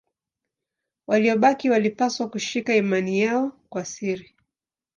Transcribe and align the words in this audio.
Waliobaki 1.07 1.69
walipaswa 1.69 2.29
kushika 2.29 2.75
imani 2.75 3.21
yao 3.21 3.51
kwa 3.69 3.85
siri. 3.85 4.35